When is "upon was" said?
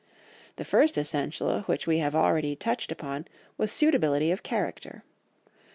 2.91-3.71